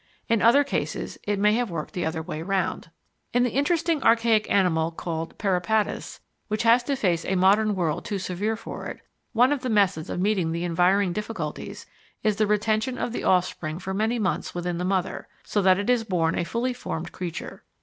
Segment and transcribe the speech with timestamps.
[0.27, 2.89] In other cases it may have worked the other way round.
[3.33, 8.17] In the interesting archaic animal called Peripatus, which has to face a modern world too
[8.17, 9.01] severe for it,
[9.33, 11.85] one of the methods of meeting the environing difficulties
[12.23, 15.87] is the retention of the offspring for many months within the mother, so that it
[15.87, 17.63] is born a fully formed creature.